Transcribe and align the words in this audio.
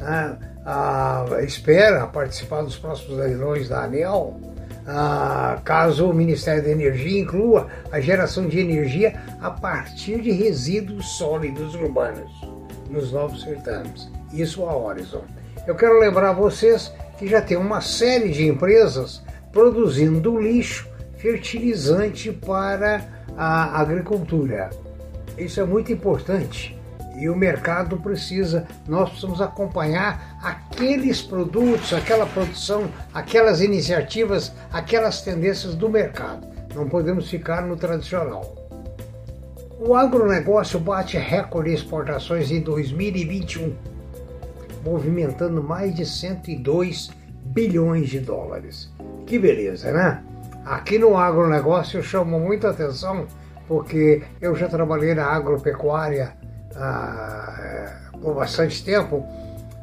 a, 0.00 0.36
a, 0.64 1.42
espera 1.42 2.06
participar 2.06 2.62
dos 2.62 2.76
próximos 2.76 3.18
leilões 3.18 3.68
da 3.68 3.84
ANEL, 3.84 4.40
a, 4.86 5.60
caso 5.64 6.08
o 6.08 6.14
Ministério 6.14 6.62
da 6.62 6.70
Energia 6.70 7.20
inclua 7.20 7.66
a 7.90 8.00
geração 8.00 8.46
de 8.46 8.60
energia 8.60 9.20
a 9.40 9.50
partir 9.50 10.20
de 10.20 10.30
resíduos 10.30 11.18
sólidos 11.18 11.74
urbanos 11.74 12.55
nos 12.90 13.12
novos 13.12 13.42
certames. 13.42 14.08
Isso 14.32 14.64
a 14.64 14.76
Horizon. 14.76 15.24
Eu 15.66 15.74
quero 15.74 15.98
lembrar 15.98 16.32
vocês 16.32 16.92
que 17.18 17.26
já 17.26 17.40
tem 17.40 17.56
uma 17.56 17.80
série 17.80 18.30
de 18.30 18.46
empresas 18.46 19.22
produzindo 19.52 20.38
lixo 20.38 20.88
fertilizante 21.16 22.30
para 22.30 23.04
a 23.36 23.80
agricultura. 23.80 24.70
Isso 25.36 25.60
é 25.60 25.64
muito 25.64 25.92
importante 25.92 26.76
e 27.16 27.28
o 27.28 27.36
mercado 27.36 27.96
precisa, 27.96 28.66
nós 28.86 29.08
precisamos 29.08 29.40
acompanhar 29.40 30.38
aqueles 30.42 31.22
produtos, 31.22 31.92
aquela 31.92 32.26
produção, 32.26 32.90
aquelas 33.12 33.60
iniciativas, 33.60 34.52
aquelas 34.70 35.22
tendências 35.22 35.74
do 35.74 35.88
mercado. 35.88 36.46
Não 36.74 36.88
podemos 36.88 37.28
ficar 37.30 37.62
no 37.62 37.76
tradicional. 37.76 38.65
O 39.78 39.94
agronegócio 39.94 40.80
bate 40.80 41.18
recorde 41.18 41.68
de 41.68 41.76
exportações 41.76 42.50
em 42.50 42.62
2021, 42.62 43.74
movimentando 44.82 45.62
mais 45.62 45.94
de 45.94 46.06
102 46.06 47.10
bilhões 47.44 48.08
de 48.08 48.20
dólares. 48.20 48.90
Que 49.26 49.38
beleza, 49.38 49.92
né? 49.92 50.22
Aqui 50.64 50.98
no 50.98 51.14
agronegócio 51.14 51.98
eu 51.98 52.02
chamo 52.02 52.40
muita 52.40 52.70
atenção 52.70 53.26
porque 53.68 54.22
eu 54.40 54.56
já 54.56 54.66
trabalhei 54.66 55.14
na 55.14 55.26
agropecuária 55.26 56.32
ah, 56.74 58.10
por 58.22 58.34
bastante 58.34 58.82
tempo 58.82 59.26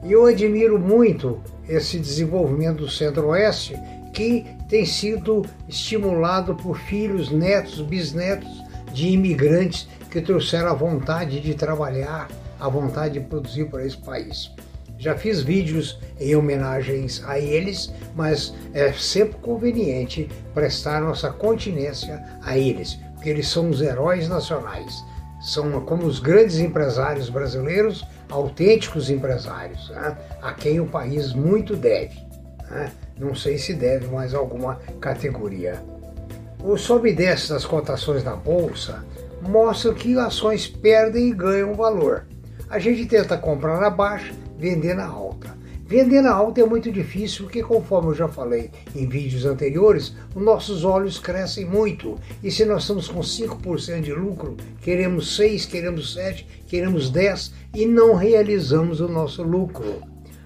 e 0.04 0.12
eu 0.12 0.26
admiro 0.26 0.80
muito 0.80 1.40
esse 1.70 2.00
desenvolvimento 2.00 2.78
do 2.78 2.90
Centro-Oeste 2.90 3.76
que 4.12 4.44
tem 4.68 4.86
sido 4.88 5.46
estimulado 5.70 6.56
por 6.56 6.80
filhos, 6.80 7.30
netos, 7.30 7.80
bisnetos 7.82 8.63
de 8.94 9.10
imigrantes 9.10 9.88
que 10.10 10.22
trouxeram 10.22 10.70
a 10.70 10.74
vontade 10.74 11.40
de 11.42 11.56
trabalhar, 11.56 12.30
a 12.60 12.70
vontade 12.70 13.16
de 13.16 13.26
produzir 13.26 13.66
para 13.66 13.86
esse 13.86 13.98
país. 13.98 14.52
Já 14.98 15.16
fiz 15.16 15.42
vídeos 15.42 16.00
em 16.20 16.36
homenagens 16.36 17.22
a 17.26 17.38
eles, 17.38 17.92
mas 18.16 18.54
é 18.74 18.94
sempre 18.94 19.38
conveniente 19.40 20.30
prestar 20.54 21.02
nossa 21.02 21.30
continência 21.30 22.24
a 22.42 22.58
eles, 22.58 22.98
porque 23.16 23.30
eles 23.30 23.50
são 23.50 23.70
os 23.70 23.82
heróis 23.82 24.30
nacionais. 24.30 25.04
São 25.42 25.82
como 25.82 26.06
os 26.06 26.20
grandes 26.20 26.60
empresários 26.60 27.30
brasileiros, 27.30 28.06
autênticos 28.30 29.10
empresários, 29.10 29.90
né? 29.90 30.18
a 30.42 30.54
quem 30.54 30.80
o 30.80 30.86
país 30.86 31.34
muito 31.34 31.76
deve. 31.76 32.18
Né? 32.70 32.92
Não 33.20 33.36
sei 33.36 33.58
se 33.58 33.74
deve 33.74 34.08
mais 34.08 34.34
alguma 34.34 34.76
categoria. 35.02 35.84
O 36.66 36.78
sobe 36.78 37.10
e 37.10 37.14
desce 37.14 37.50
das 37.50 37.66
cotações 37.66 38.24
na 38.24 38.38
bolsa 38.38 39.04
mostra 39.42 39.94
que 39.94 40.18
ações 40.18 40.66
perdem 40.66 41.28
e 41.28 41.34
ganham 41.34 41.74
valor. 41.74 42.26
A 42.70 42.80
gente 42.80 43.06
tenta 43.06 43.38
comprar 43.38 43.82
na 43.82 43.90
baixa 43.90 44.34
vender 44.58 44.96
na 44.96 45.06
alta. 45.06 45.58
Vender 45.86 46.22
na 46.22 46.32
alta 46.32 46.62
é 46.62 46.66
muito 46.66 46.90
difícil 46.90 47.44
porque, 47.44 47.62
conforme 47.62 48.12
eu 48.12 48.16
já 48.16 48.30
falei 48.30 48.72
em 48.96 49.06
vídeos 49.10 49.46
anteriores, 49.46 50.16
os 50.34 50.42
nossos 50.42 50.86
olhos 50.86 51.20
crescem 51.20 51.66
muito. 51.66 52.18
E 52.42 52.50
se 52.50 52.64
nós 52.64 52.84
estamos 52.84 53.10
com 53.10 53.20
5% 53.20 54.00
de 54.00 54.14
lucro, 54.14 54.56
queremos 54.80 55.36
6, 55.36 55.66
queremos 55.66 56.14
7, 56.14 56.48
queremos 56.66 57.10
10 57.10 57.54
e 57.76 57.86
não 57.86 58.16
realizamos 58.16 59.02
o 59.02 59.10
nosso 59.10 59.44
lucro. 59.44 60.02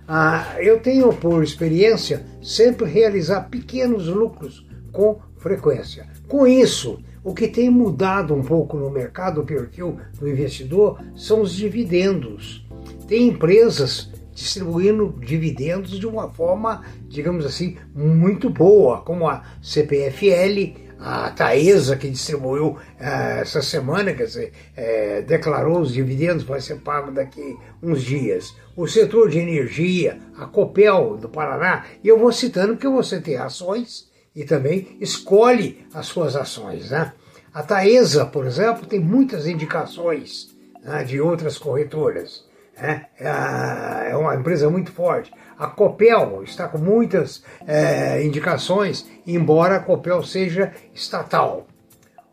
Ah, 0.08 0.56
eu 0.58 0.80
tenho 0.80 1.14
por 1.14 1.44
experiência 1.44 2.26
sempre 2.42 2.90
realizar 2.90 3.50
pequenos 3.50 4.08
lucros 4.08 4.66
com 4.92 5.20
frequência. 5.38 6.08
Com 6.28 6.46
isso, 6.48 7.00
o 7.24 7.34
que 7.34 7.48
tem 7.48 7.70
mudado 7.70 8.34
um 8.34 8.42
pouco 8.42 8.78
no 8.78 8.90
mercado, 8.90 9.42
o 9.42 9.46
perfil 9.46 9.98
do 10.20 10.30
investidor, 10.30 11.00
são 11.16 11.42
os 11.42 11.54
dividendos. 11.54 12.66
Tem 13.08 13.28
empresas 13.28 14.12
distribuindo 14.34 15.16
dividendos 15.20 16.00
de 16.00 16.06
uma 16.06 16.30
forma, 16.30 16.84
digamos 17.08 17.46
assim, 17.46 17.76
muito 17.96 18.50
boa, 18.52 19.02
como 19.02 19.28
a 19.28 19.44
CPFL, 19.62 20.88
a 21.00 21.32
Taesa, 21.32 21.96
que 21.96 22.10
distribuiu 22.10 22.78
eh, 23.00 23.40
essa 23.42 23.62
semana, 23.62 24.14
quer 24.14 24.26
dizer, 24.26 24.54
eh, 24.76 25.22
declarou 25.22 25.80
os 25.80 25.94
dividendos, 25.94 26.44
vai 26.44 26.62
ser 26.62 26.76
pago 26.82 27.12
daqui 27.12 27.58
uns 27.82 28.02
dias. 28.02 28.56
O 28.76 28.88
setor 28.88 29.30
de 29.30 29.40
energia, 29.40 30.20
a 30.38 30.46
Copel 30.46 31.18
do 31.18 31.30
Paraná, 31.30 31.86
e 32.04 32.08
eu 32.08 32.18
vou 32.18 32.32
citando 32.32 32.74
porque 32.74 32.88
você 32.88 33.20
tem 33.20 33.38
ações 33.38 34.07
e 34.38 34.44
também 34.44 34.96
escolhe 35.02 35.84
as 35.92 36.06
suas 36.06 36.36
ações. 36.36 36.92
Né? 36.92 37.12
A 37.52 37.64
Taesa, 37.64 38.24
por 38.24 38.46
exemplo, 38.46 38.86
tem 38.86 39.00
muitas 39.00 39.48
indicações 39.48 40.56
né, 40.84 41.04
de 41.04 41.20
outras 41.20 41.58
corretoras. 41.58 42.46
É, 42.80 43.02
é, 43.20 44.12
é 44.12 44.16
uma 44.16 44.36
empresa 44.36 44.70
muito 44.70 44.92
forte. 44.92 45.34
A 45.58 45.66
Copel 45.66 46.44
está 46.44 46.68
com 46.68 46.78
muitas 46.78 47.44
é, 47.66 48.24
indicações, 48.24 49.08
embora 49.26 49.78
a 49.78 49.80
Copel 49.80 50.22
seja 50.22 50.72
estatal. 50.94 51.66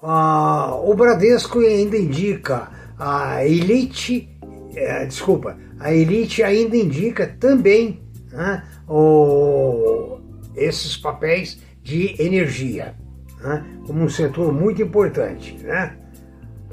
Ah, 0.03 0.77
o 0.85 0.93
Bradesco 0.93 1.61
ainda 1.61 1.97
indica 1.97 2.69
a 2.99 3.47
Elite, 3.47 4.29
é, 4.77 5.07
desculpa, 5.07 5.57
a 5.81 5.95
Elite 5.95 6.43
ainda 6.43 6.77
indica 6.77 7.27
também 7.41 8.03
né, 8.31 8.63
o, 8.87 10.19
esses 10.55 10.99
papéis 10.99 11.59
de 11.85 12.21
energia 12.21 12.95
né, 13.41 13.63
como 13.87 14.03
um 14.03 14.09
setor 14.09 14.53
muito 14.53 14.83
importante. 14.83 15.57
Né? 15.63 15.95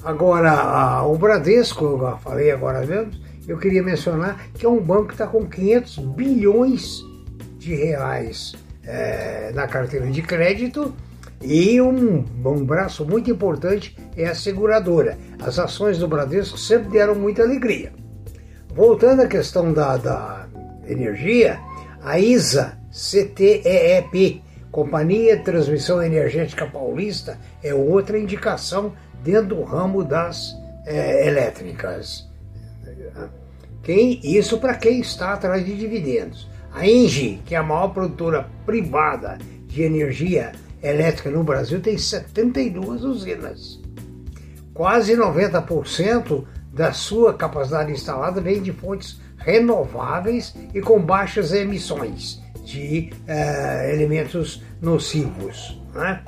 Agora, 0.03 0.51
a, 0.51 1.05
o 1.05 1.17
Bradesco, 1.17 1.85
eu 1.85 2.17
falei 2.17 2.49
agora 2.49 2.83
mesmo, 2.85 3.11
eu 3.47 3.57
queria 3.57 3.83
mencionar 3.83 4.47
que 4.53 4.65
é 4.65 4.69
um 4.69 4.79
banco 4.79 5.07
que 5.07 5.13
está 5.13 5.27
com 5.27 5.45
500 5.45 5.97
bilhões 6.15 7.03
de 7.59 7.75
reais 7.75 8.55
é, 8.83 9.51
na 9.53 9.67
carteira 9.67 10.07
de 10.07 10.21
crédito 10.21 10.93
e 11.41 11.81
um, 11.81 12.23
um 12.45 12.65
braço 12.65 13.05
muito 13.05 13.29
importante 13.29 13.97
é 14.15 14.27
a 14.27 14.35
seguradora. 14.35 15.17
As 15.39 15.59
ações 15.59 15.97
do 15.97 16.07
Bradesco 16.07 16.57
sempre 16.57 16.91
deram 16.91 17.15
muita 17.15 17.43
alegria. 17.43 17.91
Voltando 18.73 19.23
à 19.23 19.27
questão 19.27 19.73
da, 19.73 19.97
da 19.97 20.47
energia, 20.87 21.59
a 22.01 22.17
ISA 22.17 22.77
CTEEP, 22.91 24.41
Companhia 24.71 25.35
de 25.35 25.44
Transmissão 25.44 26.01
Energética 26.01 26.65
Paulista, 26.65 27.38
é 27.62 27.73
outra 27.73 28.18
indicação 28.18 28.94
dentro 29.21 29.56
do 29.56 29.63
ramo 29.63 30.03
das 30.03 30.56
é, 30.85 31.27
elétricas. 31.27 32.29
Quem, 33.83 34.19
isso 34.23 34.59
para 34.59 34.75
quem 34.75 35.01
está 35.01 35.33
atrás 35.33 35.65
de 35.65 35.75
dividendos. 35.75 36.50
A 36.71 36.88
Engie, 36.88 37.41
que 37.45 37.53
é 37.53 37.57
a 37.57 37.63
maior 37.63 37.89
produtora 37.89 38.47
privada 38.65 39.38
de 39.68 39.81
energia 39.83 40.53
elétrica 40.81 41.29
no 41.29 41.44
Brasil, 41.44 41.81
tem 41.81 41.97
72 41.97 43.03
usinas. 43.03 43.81
Quase 44.73 45.18
90% 45.18 46.45
da 46.71 46.94
sua 46.94 47.33
capacidade 47.33 47.91
instalada 47.91 48.39
vem 48.39 48.62
de 48.62 48.71
fontes 48.71 49.19
renováveis 49.38 50.56
e 50.73 50.79
com 50.79 51.01
baixas 51.01 51.51
emissões 51.51 52.41
de 52.63 53.11
uh, 53.27 53.89
elementos 53.91 54.61
nocivos. 54.81 55.79
Né? 55.93 56.21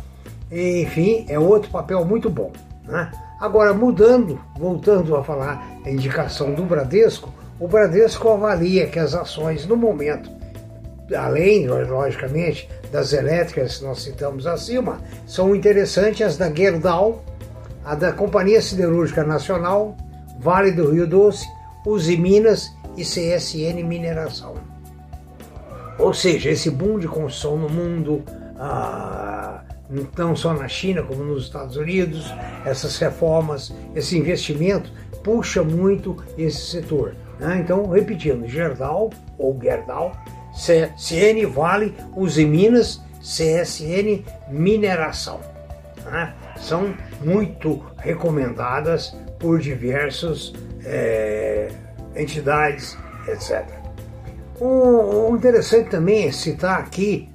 Enfim, 0.52 1.26
é 1.28 1.40
outro 1.40 1.70
papel 1.70 2.06
muito 2.06 2.30
bom. 2.30 2.52
Né? 2.86 3.12
Agora, 3.40 3.74
mudando, 3.74 4.40
voltando 4.58 5.16
a 5.16 5.24
falar 5.24 5.80
a 5.86 5.90
indicação 5.90 6.54
do 6.54 6.64
Bradesco, 6.64 7.34
o 7.60 7.68
Bradesco 7.68 8.30
avalia 8.30 8.88
que 8.88 9.00
as 9.00 9.14
ações 9.14 9.66
no 9.66 9.76
momento, 9.76 10.30
além, 11.16 11.68
logicamente, 11.68 12.70
das 12.92 13.14
elétricas 13.14 13.78
que 13.78 13.86
nós 13.86 14.02
citamos 14.02 14.48
acima, 14.48 15.00
são 15.26 15.56
interessantes 15.56 16.22
as 16.22 16.38
da 16.38 16.54
Gerdau, 16.54 17.24
a 17.84 17.96
da 17.96 18.12
Companhia 18.14 18.62
Siderúrgica 18.62 19.24
Nacional, 19.24 19.96
Vale 20.40 20.72
do 20.72 20.92
Rio 20.92 21.08
Doce, 21.08 21.46
Uzi 21.86 22.18
Minas 22.18 22.72
e 22.98 23.04
CSN 23.04 23.84
Mineração. 23.84 24.73
Ou 26.00 26.14
seja, 26.14 26.50
esse 26.50 26.70
boom 26.70 27.00
de 27.00 27.08
construção 27.08 27.58
no 27.58 27.70
mundo, 27.70 28.24
ah, 28.58 29.64
não 30.18 30.36
só 30.36 30.54
na 30.54 30.68
China 30.68 31.04
como 31.04 31.24
nos 31.24 31.44
Estados 31.44 31.78
Unidos, 31.78 32.34
essas 32.66 32.98
reformas, 32.98 33.74
esse 33.96 34.18
investimento 34.18 34.92
puxa 35.24 35.64
muito 35.64 36.18
esse 36.38 36.72
setor. 36.72 37.16
Né? 37.40 37.60
Então, 37.64 37.90
repetindo, 37.90 38.48
Gerdau 38.48 39.10
ou 39.38 39.58
Gerdau, 39.62 40.12
CN 40.98 41.46
Vale, 41.46 41.96
Uzi 42.16 42.46
Minas, 42.46 43.02
CSN 43.22 44.24
Mineração. 44.50 45.40
Né? 46.06 46.34
São 46.58 46.94
muito 47.24 47.84
recomendadas 47.98 49.16
por 49.40 49.60
diversas 49.60 50.54
é, 50.86 51.70
entidades, 52.16 52.98
etc. 53.28 53.83
O, 54.60 55.32
o 55.32 55.36
interessante 55.36 55.90
também 55.90 56.28
é 56.28 56.32
citar 56.32 56.80
aqui 56.80 57.30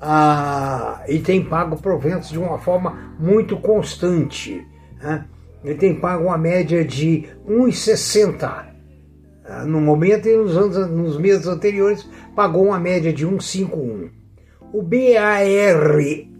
Ah, 0.00 1.02
e 1.08 1.18
tem 1.18 1.44
pago 1.44 1.76
proventos 1.80 2.28
de 2.28 2.38
uma 2.38 2.58
forma 2.58 3.16
muito 3.18 3.56
constante. 3.56 4.64
Né? 5.02 5.24
ele 5.64 5.74
tem 5.76 5.98
pago 5.98 6.24
uma 6.24 6.36
média 6.38 6.84
de 6.84 7.24
1,60. 7.48 8.66
Ah, 9.44 9.64
no 9.64 9.80
momento 9.80 10.28
e 10.28 10.36
nos, 10.36 10.56
anos, 10.56 10.88
nos 10.90 11.18
meses 11.18 11.46
anteriores 11.46 12.06
pagou 12.36 12.66
uma 12.66 12.78
média 12.78 13.12
de 13.12 13.26
1,51. 13.26 14.10
O 14.72 14.82
BARI 14.82 16.30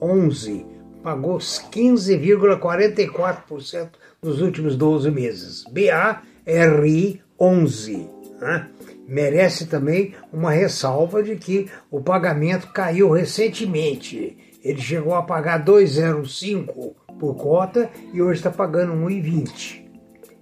11 0.00 0.66
pagou 1.02 1.38
15,44% 1.38 3.90
nos 4.22 4.40
últimos 4.40 4.76
12 4.76 5.10
meses. 5.10 5.64
BARI 5.70 7.22
11. 7.38 8.08
Né? 8.40 8.68
Merece 9.08 9.66
também 9.66 10.14
uma 10.32 10.50
ressalva 10.50 11.22
de 11.22 11.36
que 11.36 11.68
o 11.90 12.00
pagamento 12.00 12.72
caiu 12.72 13.10
recentemente. 13.10 14.36
Ele 14.62 14.80
chegou 14.80 15.14
a 15.14 15.22
pagar 15.22 15.64
2,05 15.64 16.94
por 17.18 17.34
cota 17.34 17.90
e 18.12 18.20
hoje 18.20 18.40
está 18.40 18.50
pagando 18.50 18.92
1,20. 18.92 19.90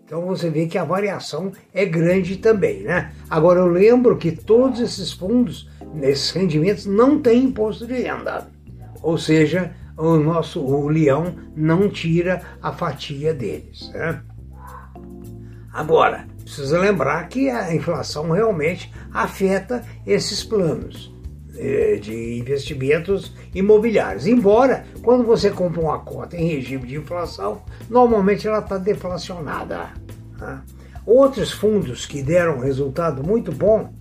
Então 0.04 0.23
você 0.23 0.49
vê 0.49 0.66
que 0.66 0.78
a 0.78 0.85
variação 0.85 1.52
é 1.73 1.85
grande 1.85 2.38
também, 2.38 2.82
né? 2.82 3.12
Agora 3.28 3.61
eu 3.61 3.66
lembro 3.66 4.16
que 4.16 4.32
todos 4.32 4.80
esses 4.80 5.12
fundos, 5.12 5.68
nesses 5.94 6.30
rendimentos, 6.30 6.87
não 6.87 7.20
têm 7.20 7.44
imposto 7.44 7.87
de 7.87 7.92
renda. 7.92 8.49
Ou 9.02 9.18
seja, 9.18 9.75
o 9.99 10.17
nosso 10.17 10.61
o 10.61 10.88
leão 10.88 11.35
não 11.57 11.88
tira 11.88 12.40
a 12.62 12.73
fatia 12.73 13.35
deles. 13.35 13.90
Né? 13.93 14.23
Agora, 15.73 16.28
precisa 16.45 16.78
lembrar 16.78 17.28
que 17.28 17.50
a 17.50 17.75
inflação 17.75 18.31
realmente 18.31 18.93
afeta 19.12 19.85
esses 20.07 20.45
planos. 20.45 21.12
É, 21.61 21.97
de 21.97 22.38
investimentos 22.38 23.35
imobiliários. 23.52 24.28
Embora, 24.28 24.85
quando 25.02 25.25
você 25.25 25.50
compra 25.50 25.81
uma 25.81 25.99
cota 25.99 26.37
em 26.37 26.47
regime 26.47 26.87
de 26.87 26.95
inflação, 26.95 27.62
normalmente 27.90 28.47
ela 28.47 28.61
está 28.61 28.78
deflacionada. 28.78 29.88
Né? 30.38 30.62
Outros 31.05 31.50
fundos 31.50 32.07
que 32.07 32.23
deram 32.23 32.61
resultado 32.61 33.25
muito 33.25 33.50
bom 33.50 33.93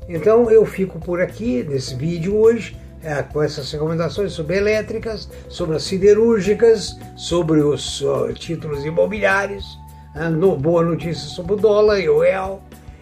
Então 0.09 0.50
eu 0.50 0.64
fico 0.66 0.99
por 0.99 1.21
aqui 1.21 1.62
nesse 1.62 1.95
vídeo 1.95 2.37
hoje 2.37 2.76
é, 3.02 3.23
com 3.23 3.42
essas 3.42 3.73
recomendações 3.73 4.33
sobre 4.33 4.59
elétricas, 4.59 5.26
sobre 5.49 5.76
as 5.76 5.85
siderúrgicas, 5.85 6.99
sobre 7.16 7.61
os 7.61 8.02
uh, 8.02 8.30
títulos 8.35 8.85
imobiliários, 8.85 9.80
no, 10.14 10.57
boa 10.57 10.85
notícia 10.85 11.29
sobre 11.29 11.55
o 11.55 11.57
dólar 11.57 12.00
e 12.00 12.09
o. 12.09 12.25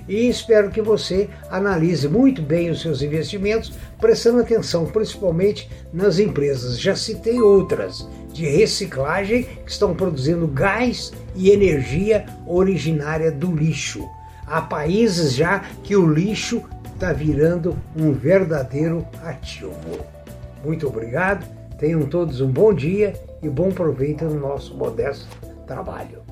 E 0.08 0.26
espero 0.26 0.70
que 0.70 0.80
você 0.80 1.28
analise 1.50 2.08
muito 2.08 2.40
bem 2.40 2.70
os 2.70 2.80
seus 2.80 3.02
investimentos, 3.02 3.72
prestando 4.00 4.40
atenção 4.40 4.86
principalmente 4.86 5.70
nas 5.92 6.18
empresas. 6.18 6.80
Já 6.80 6.96
citei 6.96 7.40
outras 7.40 8.08
de 8.32 8.46
reciclagem 8.46 9.42
que 9.42 9.70
estão 9.70 9.94
produzindo 9.94 10.46
gás 10.46 11.12
e 11.34 11.50
energia 11.50 12.24
originária 12.46 13.30
do 13.30 13.54
lixo. 13.54 14.08
Há 14.46 14.62
países 14.62 15.34
já 15.34 15.60
que 15.82 15.94
o 15.94 16.10
lixo 16.10 16.62
está 16.94 17.12
virando 17.12 17.76
um 17.94 18.12
verdadeiro 18.12 19.06
ativo. 19.22 19.74
Muito 20.64 20.86
obrigado, 20.88 21.46
tenham 21.78 22.06
todos 22.06 22.40
um 22.40 22.50
bom 22.50 22.72
dia 22.72 23.12
e 23.42 23.48
bom 23.48 23.70
proveito 23.70 24.24
no 24.24 24.40
nosso 24.40 24.74
modesto 24.74 25.28
trabalho. 25.66 26.27